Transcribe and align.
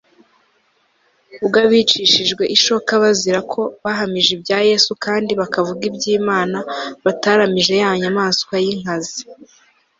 bw 1.45 1.53
abicishijwe 1.63 2.43
ishoka 2.55 2.91
bazira 3.03 3.39
ko 3.51 3.61
bahamije 3.83 4.29
ibya 4.37 4.59
Yesu 4.69 4.91
kandi 5.05 5.31
bakavuga 5.41 5.81
iby 5.89 6.03
Imana 6.19 6.57
bataramije 7.05 7.73
ya 7.83 7.91
nyamaswa 8.01 8.53
y 8.65 8.67
inkazi 8.73 9.21
o 9.31 9.31